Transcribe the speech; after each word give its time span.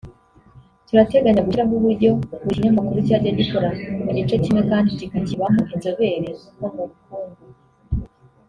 “Turateganya 0.87 1.45
gushyiraho 1.45 1.73
uburyo 1.79 2.09
buri 2.43 2.55
kinyamakuru 2.55 2.99
cyajya 3.07 3.37
gikora 3.39 3.67
mu 4.03 4.11
gice 4.17 4.35
kimwe 4.43 4.61
kandi 4.71 4.97
kikakibamo 4.99 5.61
inzobere 5.73 6.15
nko 6.57 6.67
mu 6.75 6.83
bukungu 6.89 7.41